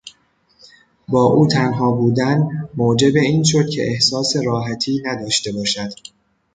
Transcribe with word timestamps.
با 1.07 1.23
او 1.23 1.47
تنها 1.47 1.91
بودن 1.91 2.69
موجب 2.77 3.15
این 3.15 3.43
شد 3.43 3.67
که 3.71 3.81
احساس 3.87 4.35
راحتی 4.45 5.01
نداشته 5.05 5.51
باشد. 5.51 5.89